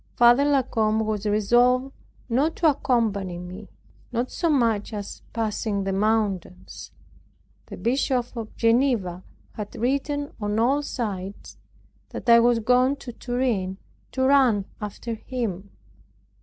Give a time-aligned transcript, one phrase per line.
[0.15, 1.93] Father La Combe was resolved
[2.27, 3.69] not to accompany me,
[4.11, 6.91] not so much as passing the mountains.
[7.67, 11.59] The Bishop of Geneva had written on all sides
[12.09, 13.77] that I was gone to Turin
[14.13, 15.69] to run after him.